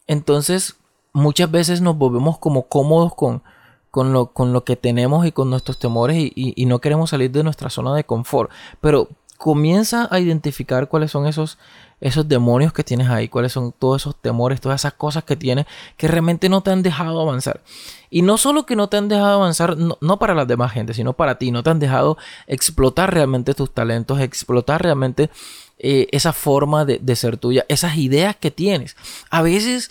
Entonces, 0.07 0.77
muchas 1.13 1.49
veces 1.49 1.81
nos 1.81 1.97
volvemos 1.97 2.37
como 2.37 2.67
cómodos 2.67 3.15
con, 3.15 3.43
con, 3.91 4.13
lo, 4.13 4.27
con 4.27 4.53
lo 4.53 4.63
que 4.63 4.75
tenemos 4.75 5.25
y 5.25 5.31
con 5.31 5.49
nuestros 5.49 5.79
temores 5.79 6.17
y, 6.17 6.65
no 6.65 6.79
queremos 6.79 7.09
salir 7.09 7.31
de 7.31 7.43
nuestra 7.43 7.69
zona 7.69 7.95
de 7.95 8.03
confort. 8.03 8.51
Pero 8.81 9.09
comienza 9.37 10.07
a 10.11 10.19
identificar 10.19 10.89
cuáles 10.89 11.11
son 11.11 11.25
esos, 11.25 11.57
esos 12.01 12.27
demonios 12.27 12.73
que 12.73 12.83
tienes 12.83 13.09
ahí, 13.09 13.29
cuáles 13.29 13.53
son 13.53 13.71
todos 13.71 14.01
esos 14.01 14.15
temores, 14.15 14.59
todas 14.59 14.81
esas 14.81 14.93
cosas 14.93 15.23
que 15.23 15.37
tienes 15.37 15.65
que 15.95 16.09
realmente 16.09 16.49
no 16.49 16.61
te 16.61 16.71
han 16.71 16.83
dejado 16.83 17.21
avanzar. 17.21 17.61
Y 18.09 18.21
no 18.21 18.37
solo 18.37 18.65
que 18.65 18.75
no 18.75 18.89
te 18.89 18.97
han 18.97 19.07
dejado 19.07 19.35
avanzar, 19.35 19.77
no, 19.77 20.19
para 20.19 20.35
las 20.35 20.47
demás 20.47 20.73
gente, 20.73 20.93
sino 20.93 21.13
para 21.13 21.37
ti, 21.37 21.51
no 21.51 21.63
te 21.63 21.69
han 21.69 21.79
dejado 21.79 22.17
explotar 22.47 23.13
realmente 23.13 23.53
tus 23.53 23.73
talentos, 23.73 24.19
explotar 24.19 24.83
realmente 24.83 25.29
eh, 25.77 26.07
esa 26.11 26.33
forma 26.33 26.83
de, 26.83 26.99
de 26.99 27.15
ser 27.15 27.37
tuya, 27.37 27.65
esas 27.69 27.95
ideas 27.95 28.35
que 28.35 28.51
tienes. 28.51 28.97
A 29.29 29.41
veces 29.41 29.89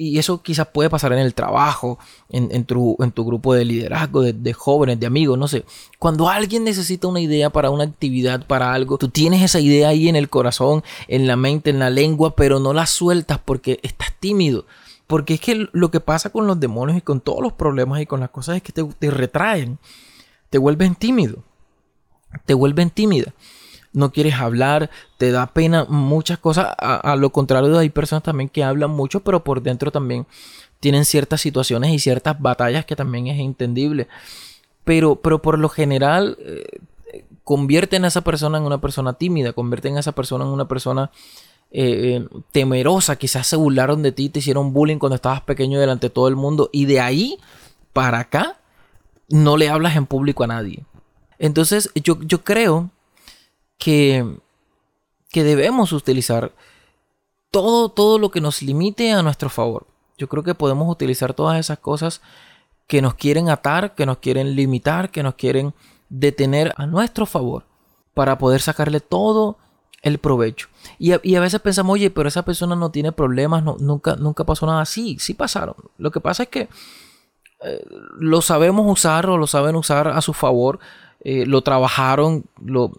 y 0.00 0.18
eso 0.18 0.40
quizás 0.40 0.66
puede 0.68 0.88
pasar 0.88 1.12
en 1.12 1.18
el 1.18 1.34
trabajo, 1.34 1.98
en, 2.30 2.64
tu, 2.64 2.96
en 3.00 3.12
tu, 3.12 3.22
grupo 3.26 3.52
de 3.52 3.66
liderazgo, 3.66 4.22
de, 4.22 4.52
jóvenes, 4.54 4.98
de 4.98 5.06
amigos, 5.06 5.38
no 5.38 5.46
sé. 5.46 5.66
Cuando 5.98 6.30
alguien 6.30 6.64
necesita 6.64 7.06
una 7.06 7.20
idea 7.20 7.50
para 7.50 7.68
una 7.68 7.84
actividad, 7.84 8.46
para 8.46 8.72
algo, 8.72 8.96
tú 8.96 9.10
tienes 9.10 9.42
esa 9.42 9.60
idea 9.60 9.88
ahí 9.88 10.08
en 10.08 10.16
el 10.16 10.30
corazón, 10.30 10.82
en 11.06 11.26
la 11.26 11.36
mente, 11.36 11.68
en 11.68 11.78
la 11.78 11.90
lengua, 11.90 12.34
pero 12.34 12.60
no 12.60 12.72
la 12.72 12.86
sueltas 12.86 13.40
porque 13.44 13.78
estás 13.82 14.14
tímido. 14.18 14.64
Porque 15.06 15.34
es 15.34 15.40
que 15.40 15.68
lo 15.70 15.90
que 15.90 16.00
pasa 16.00 16.30
con 16.30 16.46
los 16.46 16.58
demonios 16.58 16.96
y 16.96 17.02
con 17.02 17.20
todos 17.20 17.42
los 17.42 17.52
problemas 17.52 18.00
y 18.00 18.06
con 18.06 18.20
las 18.20 18.30
cosas 18.30 18.56
es 18.56 18.62
que 18.62 18.72
te, 18.72 18.82
te 18.84 19.10
retraen, 19.10 19.78
te 20.48 20.56
vuelven 20.56 20.94
tímido, 20.94 21.44
te 22.46 22.54
vuelven 22.54 22.88
tímida 22.88 23.34
no 23.92 24.12
quieres 24.12 24.34
hablar, 24.34 24.90
te 25.18 25.30
da 25.32 25.46
pena 25.48 25.84
muchas 25.88 26.38
cosas. 26.38 26.68
A, 26.78 27.16
lo 27.16 27.30
contrario, 27.30 27.76
hay 27.78 27.90
personas 27.90 28.22
también 28.22 28.48
que 28.48 28.62
hablan 28.62 28.90
mucho, 28.90 29.20
pero 29.20 29.42
por 29.42 29.62
dentro 29.62 29.90
también 29.90 30.26
tienen 30.78 31.04
ciertas 31.04 31.40
situaciones 31.40 31.92
y 31.92 31.98
ciertas 31.98 32.40
batallas 32.40 32.84
que 32.84 32.96
también 32.96 33.26
es 33.26 33.40
entendible. 33.40 34.08
Pero, 34.84 35.16
pero 35.16 35.42
por 35.42 35.58
lo 35.58 35.68
general, 35.68 36.38
eh, 36.40 36.80
convierten 37.44 38.04
a 38.04 38.08
esa 38.08 38.22
persona 38.22 38.58
en 38.58 38.64
una 38.64 38.80
persona 38.80 39.14
tímida, 39.14 39.52
convierten 39.52 39.96
a 39.96 40.00
esa 40.00 40.12
persona 40.12 40.44
en 40.44 40.50
una 40.50 40.68
persona 40.68 41.10
eh, 41.72 42.16
eh, 42.16 42.28
temerosa. 42.52 43.16
Quizás 43.16 43.46
se 43.46 43.56
burlaron 43.56 44.02
de 44.02 44.12
ti, 44.12 44.28
te 44.28 44.38
hicieron 44.38 44.72
bullying 44.72 44.98
cuando 44.98 45.16
estabas 45.16 45.42
pequeño 45.42 45.80
delante 45.80 46.06
de 46.06 46.14
todo 46.14 46.28
el 46.28 46.36
mundo. 46.36 46.70
Y 46.72 46.86
de 46.86 47.00
ahí 47.00 47.38
para 47.92 48.20
acá, 48.20 48.60
no 49.28 49.56
le 49.56 49.68
hablas 49.68 49.96
en 49.96 50.06
público 50.06 50.44
a 50.44 50.46
nadie. 50.46 50.84
Entonces, 51.38 51.90
yo, 51.94 52.20
yo 52.22 52.42
creo 52.44 52.90
que, 53.80 54.24
que 55.30 55.42
debemos 55.42 55.92
utilizar 55.92 56.52
todo, 57.50 57.88
todo 57.88 58.18
lo 58.18 58.30
que 58.30 58.40
nos 58.40 58.62
limite 58.62 59.10
a 59.10 59.22
nuestro 59.22 59.48
favor. 59.50 59.86
Yo 60.16 60.28
creo 60.28 60.44
que 60.44 60.54
podemos 60.54 60.88
utilizar 60.88 61.34
todas 61.34 61.58
esas 61.58 61.78
cosas 61.78 62.20
que 62.86 63.02
nos 63.02 63.14
quieren 63.14 63.48
atar, 63.48 63.94
que 63.94 64.06
nos 64.06 64.18
quieren 64.18 64.54
limitar, 64.54 65.10
que 65.10 65.22
nos 65.22 65.34
quieren 65.34 65.74
detener 66.10 66.74
a 66.76 66.86
nuestro 66.86 67.24
favor 67.24 67.64
para 68.14 68.36
poder 68.36 68.60
sacarle 68.60 69.00
todo 69.00 69.56
el 70.02 70.18
provecho. 70.18 70.68
Y 70.98 71.12
a, 71.12 71.40
veces 71.40 71.60
pensamos, 71.60 71.94
oye, 71.94 72.10
pero 72.10 72.28
esa 72.28 72.44
persona 72.44 72.76
no 72.76 72.90
tiene 72.90 73.12
problemas, 73.12 73.64
nunca, 73.64 74.16
nunca 74.16 74.44
pasó 74.44 74.66
nada. 74.66 74.84
Sí, 74.84 75.16
sí 75.18 75.34
pasaron. 75.34 75.76
Lo 75.96 76.10
que 76.10 76.20
pasa 76.20 76.44
es 76.44 76.48
que 76.50 76.68
eh, 77.62 77.86
lo 78.18 78.42
sabemos 78.42 78.90
usar 78.90 79.26
o 79.30 79.38
lo 79.38 79.46
saben 79.46 79.76
usar 79.76 80.08
a 80.08 80.20
su 80.20 80.34
favor, 80.34 80.80
eh, 81.22 81.46
lo 81.46 81.62
trabajaron, 81.62 82.44
lo, 82.62 82.92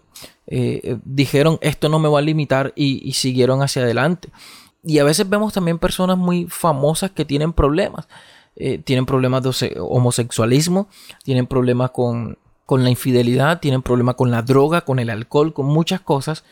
eh, 0.54 0.80
eh, 0.84 0.98
dijeron 1.06 1.58
esto 1.62 1.88
no 1.88 1.98
me 1.98 2.10
va 2.10 2.18
a 2.18 2.22
limitar 2.22 2.74
y, 2.76 3.10
siguieron 3.14 3.62
hacia 3.62 3.80
adelante. 3.80 4.28
Y 4.84 4.98
a 4.98 5.04
veces 5.04 5.26
vemos 5.26 5.54
también 5.54 5.78
personas 5.78 6.18
muy 6.18 6.46
famosas 6.46 7.10
que 7.10 7.24
tienen 7.24 7.54
problemas. 7.54 8.06
Eh, 8.56 8.76
tienen 8.76 9.06
problemas 9.06 9.42
de 9.42 9.78
homosexualismo, 9.80 10.88
tienen 11.24 11.46
problemas 11.46 11.92
con, 11.92 12.36
con 12.66 12.84
la 12.84 12.90
infidelidad, 12.90 13.60
tienen 13.60 13.80
problemas 13.80 14.16
con 14.16 14.30
la 14.30 14.42
droga, 14.42 14.82
con 14.82 14.98
el 14.98 15.08
alcohol, 15.08 15.54
con 15.54 15.64
muchas 15.64 16.02
cosas. 16.02 16.44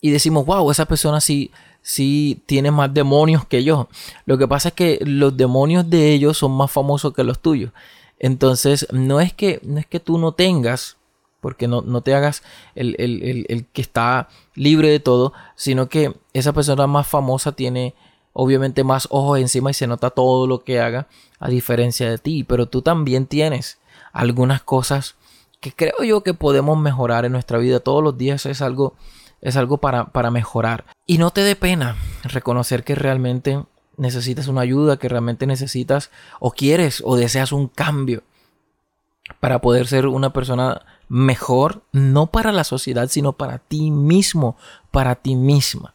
Y 0.00 0.10
decimos, 0.10 0.46
wow, 0.46 0.70
esa 0.70 0.86
persona 0.86 1.20
sí, 1.20 1.50
sí 1.82 2.42
tiene 2.46 2.70
más 2.70 2.94
demonios 2.94 3.44
que 3.44 3.62
yo. 3.62 3.88
Lo 4.24 4.38
que 4.38 4.48
pasa 4.48 4.68
es 4.68 4.74
que 4.74 5.00
los 5.04 5.36
demonios 5.36 5.90
de 5.90 6.14
ellos 6.14 6.38
son 6.38 6.52
más 6.52 6.70
famosos 6.70 7.12
que 7.12 7.24
los 7.24 7.40
tuyos. 7.40 7.72
Entonces, 8.18 8.86
no 8.90 9.20
es 9.20 9.34
que, 9.34 9.60
no 9.64 9.78
es 9.78 9.84
que 9.84 10.00
tú 10.00 10.16
no 10.16 10.32
tengas 10.32 10.96
porque 11.44 11.68
no, 11.68 12.00
te 12.00 12.14
hagas 12.14 12.42
el, 12.74 13.66
que 13.74 13.82
está 13.82 14.30
libre 14.54 14.88
de 14.88 14.98
todo, 14.98 15.34
sino 15.56 15.90
que 15.90 16.14
esa 16.32 16.54
persona 16.54 16.86
más 16.86 17.06
famosa 17.06 17.52
tiene 17.52 17.94
obviamente 18.32 18.82
más 18.82 19.08
ojos 19.10 19.38
encima 19.38 19.70
y 19.70 19.74
se 19.74 19.86
nota 19.86 20.08
todo 20.08 20.46
lo 20.46 20.64
que 20.64 20.80
haga 20.80 21.06
a 21.38 21.50
diferencia 21.50 22.08
de 22.08 22.16
ti, 22.16 22.44
pero 22.44 22.64
tú 22.64 22.80
también 22.80 23.26
tienes 23.26 23.78
algunas 24.14 24.62
cosas 24.62 25.16
que 25.60 25.70
creo 25.70 26.02
yo 26.02 26.22
que 26.22 26.32
podemos 26.32 26.78
mejorar 26.78 27.26
en 27.26 27.32
nuestra 27.32 27.58
vida. 27.58 27.78
Todos 27.78 28.02
los 28.02 28.16
días 28.16 28.46
es 28.46 28.62
algo 28.62 28.94
es 29.42 29.58
algo 29.58 29.76
para, 29.76 30.06
para 30.06 30.30
mejorar. 30.30 30.86
Y 31.04 31.18
no 31.18 31.30
te 31.30 31.42
dé 31.42 31.56
pena 31.56 31.98
reconocer 32.22 32.84
que 32.84 32.94
realmente 32.94 33.62
necesitas 33.98 34.48
una 34.48 34.62
ayuda, 34.62 34.96
que 34.96 35.10
realmente 35.10 35.46
necesitas 35.46 36.10
o 36.40 36.52
quieres 36.52 37.02
o 37.04 37.16
deseas 37.16 37.52
un 37.52 37.68
cambio 37.68 38.22
para 39.40 39.60
poder 39.60 39.86
ser 39.86 40.06
una 40.06 40.32
persona 40.32 40.80
mejor, 41.08 41.82
no 41.92 42.26
para 42.26 42.52
la 42.52 42.64
sociedad, 42.64 43.08
sino 43.08 43.32
para 43.32 43.58
ti 43.58 43.90
mismo, 43.90 44.56
para 44.90 45.14
ti 45.16 45.36
misma. 45.36 45.94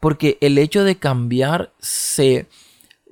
Porque 0.00 0.38
el 0.40 0.58
hecho 0.58 0.84
de 0.84 0.96
cambiar 0.96 1.72
se... 1.78 2.48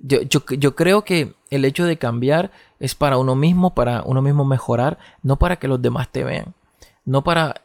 Yo, 0.03 0.21
yo, 0.23 0.77
creo 0.77 1.05
que 1.05 1.35
el 1.51 1.65
hecho 1.65 1.85
de 1.85 1.97
cambiar 1.97 2.53
es 2.79 2.95
para 2.95 3.17
uno 3.17 3.35
mismo, 3.35 3.75
para 3.75 4.03
uno 4.03 4.21
mismo 4.23 4.45
mejorar, 4.45 4.99
no 5.23 5.37
para 5.37 5.57
que 5.57 5.69
los 5.69 5.81
demás 5.81 6.09
te 6.13 6.23
vean. 6.23 6.55
No 7.05 7.25
para 7.25 7.63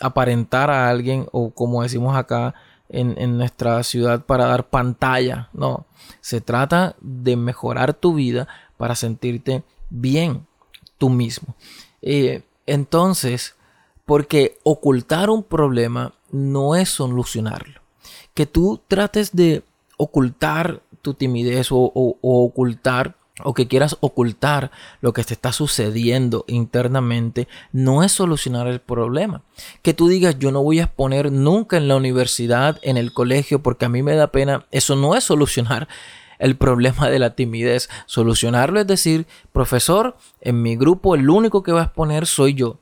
aparentar 0.00 0.70
a 0.70 0.88
alguien 0.88 1.26
o 1.32 1.50
como 1.50 1.82
decimos 1.82 2.16
acá 2.16 2.54
en, 2.88 3.14
en 3.18 3.38
nuestra 3.38 3.82
ciudad, 3.82 4.24
para 4.24 4.46
dar 4.46 4.68
pantalla. 4.68 5.48
No, 5.52 5.86
se 6.20 6.40
trata 6.40 6.94
de 7.00 7.36
mejorar 7.36 7.94
tu 7.94 8.14
vida 8.14 8.46
para 8.76 8.94
sentirte 8.94 9.64
bien 9.90 10.46
tú 10.98 11.10
mismo. 11.10 11.54
Eh, 12.00 12.42
entonces, 12.66 13.54
porque 14.04 14.58
ocultar 14.62 15.30
un 15.30 15.42
problema 15.42 16.14
no 16.30 16.76
es 16.76 16.88
solucionarlo. 16.88 17.80
Que 18.34 18.46
tú 18.46 18.80
trates 18.88 19.34
de 19.34 19.62
ocultar 19.96 20.82
tu 21.02 21.14
timidez 21.14 21.68
o, 21.70 21.92
ocultar 22.22 23.16
o 23.44 23.54
que 23.54 23.66
quieras 23.66 23.96
ocultar 24.00 24.70
lo 25.00 25.12
que 25.12 25.24
te 25.24 25.34
está 25.34 25.52
sucediendo 25.52 26.44
internamente, 26.46 27.48
no 27.72 28.02
es 28.04 28.12
solucionar 28.12 28.68
el 28.68 28.80
problema. 28.80 29.42
Que 29.80 29.94
tú 29.94 30.06
digas, 30.08 30.38
yo 30.38 30.52
no 30.52 30.62
voy 30.62 30.80
a 30.80 30.84
exponer 30.84 31.32
nunca 31.32 31.76
en 31.76 31.88
la 31.88 31.96
universidad, 31.96 32.78
en 32.82 32.98
el 32.98 33.12
colegio, 33.12 33.62
porque 33.62 33.86
a 33.86 33.88
mí 33.88 34.02
me 34.02 34.14
da 34.14 34.28
pena, 34.28 34.66
eso 34.70 34.94
no 34.96 35.16
es 35.16 35.24
solucionar 35.24 35.88
el 36.42 36.56
problema 36.56 37.08
de 37.08 37.18
la 37.18 37.34
timidez. 37.34 37.88
Solucionarlo 38.06 38.80
es 38.80 38.86
decir, 38.86 39.26
profesor, 39.52 40.16
en 40.40 40.60
mi 40.60 40.76
grupo 40.76 41.14
el 41.14 41.30
único 41.30 41.62
que 41.62 41.72
va 41.72 41.80
a 41.80 41.84
exponer 41.84 42.26
soy 42.26 42.54
yo. 42.54 42.78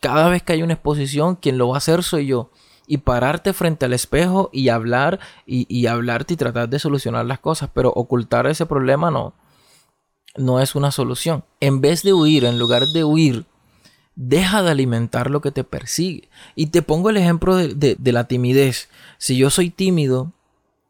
Cada 0.00 0.28
vez 0.28 0.42
que 0.42 0.52
hay 0.52 0.62
una 0.62 0.74
exposición, 0.74 1.36
quien 1.36 1.56
lo 1.56 1.68
va 1.68 1.76
a 1.76 1.78
hacer 1.78 2.02
soy 2.02 2.26
yo 2.26 2.50
y 2.86 2.98
pararte 2.98 3.52
frente 3.52 3.86
al 3.86 3.94
espejo 3.94 4.50
y 4.52 4.68
hablar 4.68 5.18
y, 5.46 5.66
y, 5.68 5.86
hablarte 5.86 6.34
y 6.34 6.36
tratar 6.36 6.68
de 6.68 6.78
solucionar 6.78 7.24
las 7.24 7.40
cosas, 7.40 7.70
pero 7.72 7.90
ocultar 7.90 8.46
ese 8.46 8.66
problema 8.66 9.10
no 9.10 9.34
no 10.36 10.60
es 10.60 10.74
una 10.74 10.90
solución. 10.90 11.44
En 11.60 11.80
vez 11.80 12.02
de 12.02 12.12
huir, 12.12 12.44
en 12.44 12.58
lugar 12.58 12.86
de 12.86 13.04
huir, 13.04 13.46
deja 14.14 14.62
de 14.62 14.70
alimentar 14.70 15.30
lo 15.30 15.40
que 15.40 15.52
te 15.52 15.64
persigue. 15.64 16.28
Y 16.54 16.66
te 16.66 16.82
pongo 16.82 17.10
el 17.10 17.16
ejemplo 17.16 17.56
de, 17.56 17.96
la 18.12 18.24
timidez. 18.24 18.88
Si 19.18 19.36
yo 19.36 19.50
soy 19.50 19.70
tímido 19.70 20.32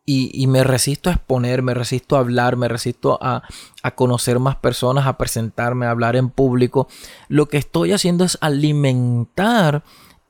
y, 0.07 0.47
me 0.47 0.63
resisto 0.63 1.11
a 1.11 1.15
exponer, 1.15 1.63
me 1.63 1.75
resisto 1.75 2.17
a 2.17 2.21
hablar, 2.21 2.57
me 2.57 2.69
resisto 2.69 3.19
a, 3.21 3.43
a 3.83 3.91
conocer 3.91 4.39
más 4.39 4.55
personas, 4.57 5.07
a 5.07 5.19
presentarme, 5.19 5.87
a 5.87 5.91
hablar 5.91 6.15
en 6.15 6.31
público, 6.31 6.87
lo 7.29 7.47
que 7.47 7.59
estoy 7.59 7.93
haciendo 7.93 8.25
es 8.25 8.39
alimentar 8.41 9.83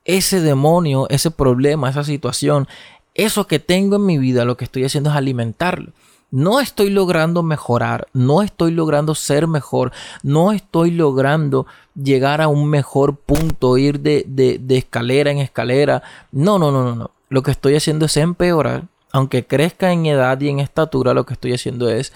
ese 0.06 0.40
demonio, 0.40 1.06
ese 1.10 1.30
problema, 1.30 1.90
esa 1.90 2.04
situación, 2.04 2.66
eso 3.14 3.46
que 3.46 3.58
tengo 3.58 3.96
en 3.96 4.06
mi 4.06 4.18
vida, 4.18 4.46
lo 4.46 4.56
que 4.56 4.64
estoy 4.64 4.84
haciendo 4.84 5.10
es 5.10 5.16
alimentarlo 5.16 5.92
no 6.30 6.60
estoy 6.60 6.90
logrando 6.90 7.42
mejorar, 7.42 8.08
no 8.12 8.42
estoy 8.42 8.72
logrando 8.72 9.14
ser 9.14 9.46
mejor, 9.46 9.92
no 10.22 10.52
estoy 10.52 10.90
logrando 10.90 11.66
llegar 11.94 12.40
a 12.40 12.48
un 12.48 12.68
mejor 12.68 13.16
punto, 13.16 13.78
ir 13.78 14.00
de, 14.00 14.24
de, 14.26 14.76
escalera 14.76 15.30
en 15.30 15.38
escalera. 15.38 16.02
No, 16.32 16.58
no, 16.58 16.70
no, 16.70 16.82
no, 16.84 16.94
no. 16.94 17.10
Lo 17.28 17.42
que 17.42 17.52
estoy 17.52 17.76
haciendo 17.76 18.06
es 18.06 18.16
empeorar. 18.16 18.84
Aunque 19.16 19.46
crezca 19.46 19.92
en 19.92 20.04
edad 20.04 20.38
y 20.42 20.50
en 20.50 20.60
estatura, 20.60 21.14
lo 21.14 21.24
que 21.24 21.32
estoy 21.32 21.54
haciendo 21.54 21.88
es 21.88 22.12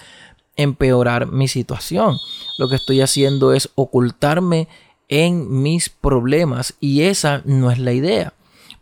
empeorar 0.54 1.26
mi 1.26 1.49
situación. 1.49 2.19
Lo 2.59 2.69
que 2.69 2.76
estoy 2.76 3.00
haciendo 3.00 3.54
es 3.54 3.71
ocultarme 3.75 4.69
en 5.09 5.62
mis 5.62 5.88
problemas 5.88 6.75
y 6.78 7.04
esa 7.04 7.40
no 7.47 7.71
es 7.71 7.78
la 7.78 7.95
idea. 7.95 8.35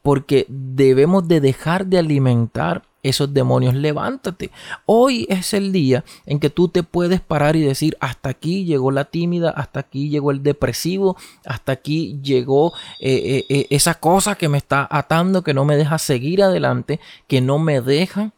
Porque 0.03 0.47
debemos 0.49 1.29
de 1.29 1.41
dejar 1.41 1.87
de 1.87 1.99
alimentar 1.99 2.83
esos 3.03 3.33
demonios, 3.33 3.75
levántate. 3.75 4.51
Hoy 4.87 5.27
es 5.29 5.55
el 5.55 5.73
día 5.73 6.05
en 6.27 6.41
que 6.41 6.51
tú 6.51 6.69
te 6.69 6.83
puedes 6.83 7.21
parar 7.21 7.57
y 7.57 7.61
decir, 7.61 7.97
hasta 8.01 8.29
aquí 8.29 8.65
llegó 8.65 8.91
la 8.91 9.05
tímida, 9.05 9.51
hasta 9.51 9.81
aquí 9.81 10.09
llegó 10.09 10.31
el 10.31 10.43
depresivo, 10.43 11.17
hasta 11.45 11.73
aquí 11.73 12.19
llegó 12.23 12.73
eh, 12.99 13.15
eh, 13.15 13.47
eh, 13.49 13.67
esa 13.71 13.95
cosa 13.95 14.35
que 14.35 14.49
me 14.49 14.59
está 14.59 14.87
atando, 14.91 15.43
que 15.43 15.55
no 15.55 15.65
me 15.65 15.77
deja 15.77 15.99
seguir 15.99 16.43
adelante, 16.43 17.01
que 17.27 17.41
no 17.41 17.59
me 17.59 17.81
deja 17.81 18.33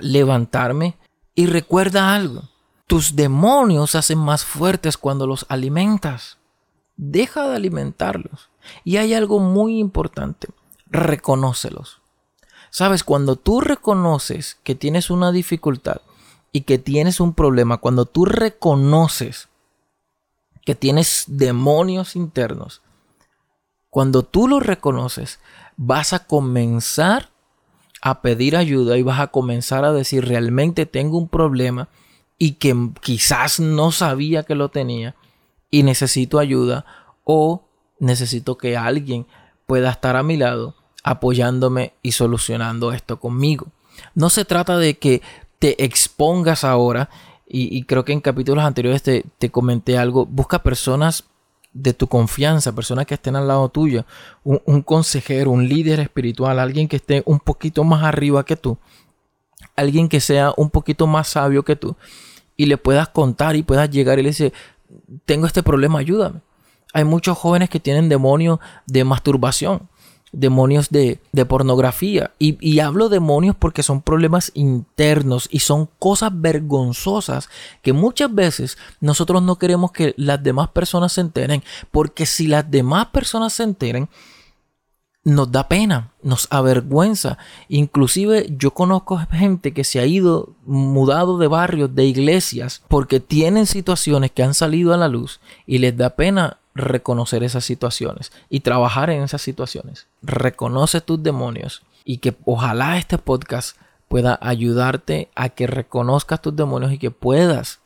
levantarme. 0.00 0.96
Y 1.34 1.46
recuerda 1.46 2.14
algo, 2.14 2.42
tus 2.86 3.14
demonios 3.14 3.92
se 3.92 3.98
hacen 3.98 4.18
más 4.18 4.44
fuertes 4.44 4.96
cuando 4.96 5.26
los 5.26 5.46
alimentas. 5.48 6.38
Deja 6.96 7.46
de 7.46 7.56
alimentarlos. 7.56 8.48
Y 8.82 8.96
hay 8.96 9.14
algo 9.14 9.38
muy 9.38 9.78
importante, 9.78 10.48
reconócelos. 10.86 12.00
Sabes, 12.76 13.04
cuando 13.04 13.36
tú 13.36 13.62
reconoces 13.62 14.58
que 14.62 14.74
tienes 14.74 15.08
una 15.08 15.32
dificultad 15.32 16.02
y 16.52 16.60
que 16.64 16.76
tienes 16.76 17.20
un 17.20 17.32
problema, 17.32 17.78
cuando 17.78 18.04
tú 18.04 18.26
reconoces 18.26 19.48
que 20.62 20.74
tienes 20.74 21.24
demonios 21.26 22.16
internos, 22.16 22.82
cuando 23.88 24.24
tú 24.24 24.46
lo 24.46 24.60
reconoces, 24.60 25.40
vas 25.78 26.12
a 26.12 26.26
comenzar 26.26 27.30
a 28.02 28.20
pedir 28.20 28.58
ayuda 28.58 28.98
y 28.98 29.02
vas 29.02 29.20
a 29.20 29.28
comenzar 29.28 29.86
a 29.86 29.94
decir 29.94 30.26
realmente 30.28 30.84
tengo 30.84 31.16
un 31.16 31.28
problema 31.28 31.88
y 32.36 32.56
que 32.56 32.76
quizás 33.00 33.58
no 33.58 33.90
sabía 33.90 34.42
que 34.42 34.54
lo 34.54 34.68
tenía 34.68 35.16
y 35.70 35.82
necesito 35.82 36.38
ayuda 36.38 36.84
o 37.24 37.70
necesito 38.00 38.58
que 38.58 38.76
alguien 38.76 39.26
pueda 39.64 39.88
estar 39.88 40.14
a 40.16 40.22
mi 40.22 40.36
lado 40.36 40.74
apoyándome 41.06 41.92
y 42.02 42.12
solucionando 42.12 42.92
esto 42.92 43.20
conmigo. 43.20 43.68
No 44.16 44.28
se 44.28 44.44
trata 44.44 44.76
de 44.76 44.98
que 44.98 45.22
te 45.60 45.84
expongas 45.84 46.64
ahora, 46.64 47.08
y, 47.48 47.84
creo 47.84 48.04
que 48.04 48.12
en 48.12 48.20
capítulos 48.20 48.64
anteriores 48.64 49.02
te, 49.04 49.50
comenté 49.52 49.96
algo, 49.96 50.26
busca 50.26 50.64
personas 50.64 51.22
de 51.72 51.94
tu 51.94 52.08
confianza, 52.08 52.74
personas 52.74 53.06
que 53.06 53.14
estén 53.14 53.36
al 53.36 53.46
lado 53.46 53.68
tuyo, 53.68 54.04
un, 54.42 54.82
consejero, 54.82 55.52
un 55.52 55.68
líder 55.68 56.00
espiritual, 56.00 56.58
alguien 56.58 56.88
que 56.88 56.96
esté 56.96 57.22
un 57.24 57.38
poquito 57.38 57.84
más 57.84 58.02
arriba 58.02 58.44
que 58.44 58.56
tú, 58.56 58.76
alguien 59.76 60.08
que 60.08 60.20
sea 60.20 60.52
un 60.56 60.70
poquito 60.70 61.06
más 61.06 61.28
sabio 61.28 61.62
que 61.62 61.76
tú, 61.76 61.94
y 62.56 62.66
le 62.66 62.78
puedas 62.78 63.08
contar 63.10 63.54
y 63.54 63.62
puedas 63.62 63.88
llegar 63.90 64.18
y 64.18 64.22
le 64.22 64.30
dice, 64.30 64.52
tengo 65.24 65.46
este 65.46 65.62
problema, 65.62 66.00
ayúdame. 66.00 66.40
Hay 66.92 67.04
muchos 67.04 67.38
jóvenes 67.38 67.70
que 67.70 67.78
tienen 67.78 68.08
demonios 68.08 68.58
de 68.86 69.04
masturbación 69.04 69.88
demonios 70.32 70.90
de, 70.90 71.20
pornografía. 71.48 72.32
Y, 72.38 72.58
y, 72.60 72.80
hablo 72.80 73.08
demonios 73.08 73.56
porque 73.56 73.82
son 73.82 74.02
problemas 74.02 74.50
internos 74.54 75.48
y 75.50 75.60
son 75.60 75.88
cosas 75.98 76.30
vergonzosas 76.34 77.48
que 77.82 77.92
muchas 77.92 78.34
veces 78.34 78.78
nosotros 79.00 79.42
no 79.42 79.56
queremos 79.56 79.92
que 79.92 80.14
las 80.16 80.42
demás 80.42 80.68
personas 80.68 81.12
se 81.12 81.22
enteren. 81.22 81.62
Porque 81.90 82.26
si 82.26 82.46
las 82.46 82.70
demás 82.70 83.06
personas 83.06 83.54
se 83.54 83.62
enteren, 83.62 84.08
nos 85.26 85.50
da 85.50 85.68
pena, 85.68 86.12
nos 86.22 86.46
avergüenza. 86.50 87.36
Inclusive 87.68 88.46
yo 88.56 88.72
conozco 88.72 89.18
gente 89.18 89.74
que 89.74 89.82
se 89.82 89.98
ha 89.98 90.06
ido 90.06 90.54
mudado 90.64 91.36
de 91.38 91.48
barrios, 91.48 91.92
de 91.96 92.04
iglesias, 92.04 92.84
porque 92.86 93.18
tienen 93.18 93.66
situaciones 93.66 94.30
que 94.30 94.44
han 94.44 94.54
salido 94.54 94.94
a 94.94 94.96
la 94.96 95.08
luz 95.08 95.40
y 95.66 95.78
les 95.78 95.96
da 95.96 96.10
pena 96.10 96.58
reconocer 96.76 97.42
esas 97.42 97.64
situaciones 97.64 98.32
y 98.48 98.60
trabajar 98.60 99.10
en 99.10 99.22
esas 99.22 99.42
situaciones. 99.42 100.06
Reconoce 100.22 101.00
tus 101.00 101.22
demonios 101.22 101.82
y 102.04 102.18
que 102.18 102.36
ojalá 102.44 102.98
este 102.98 103.18
podcast 103.18 103.76
pueda 104.08 104.38
ayudarte 104.40 105.30
a 105.34 105.48
que 105.48 105.66
reconozcas 105.66 106.40
tus 106.40 106.54
demonios 106.54 106.92
y 106.92 106.98
que 106.98 107.10
puedas 107.10 107.80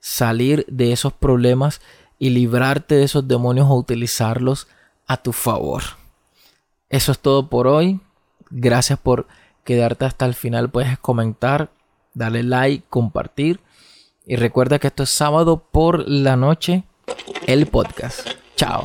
salir 0.00 0.64
de 0.68 0.92
esos 0.92 1.12
problemas 1.12 1.80
y 2.18 2.30
librarte 2.30 2.94
de 2.94 3.04
esos 3.04 3.28
demonios 3.28 3.68
o 3.68 3.74
utilizarlos 3.74 4.68
a 5.06 5.18
tu 5.18 5.32
favor. 5.32 5.82
Eso 6.88 7.12
es 7.12 7.18
todo 7.18 7.48
por 7.48 7.66
hoy. 7.66 8.00
Gracias 8.50 8.98
por 8.98 9.26
quedarte 9.64 10.04
hasta 10.04 10.24
el 10.24 10.34
final. 10.34 10.70
Puedes 10.70 10.98
comentar, 10.98 11.70
darle 12.14 12.42
like, 12.42 12.86
compartir. 12.88 13.60
Y 14.26 14.36
recuerda 14.36 14.78
que 14.78 14.86
esto 14.88 15.02
es 15.02 15.10
sábado 15.10 15.64
por 15.70 16.08
la 16.08 16.36
noche 16.36 16.84
el 17.46 17.66
podcast. 17.66 18.28
Chao. 18.56 18.84